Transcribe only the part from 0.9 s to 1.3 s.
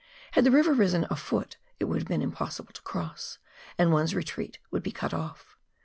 a